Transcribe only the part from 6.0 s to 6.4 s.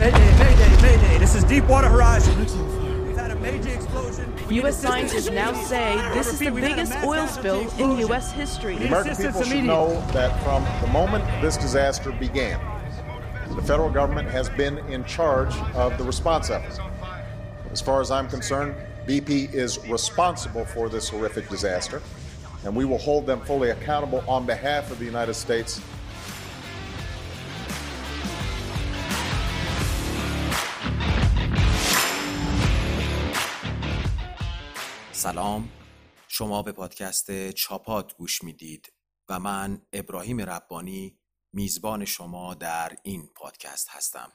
this is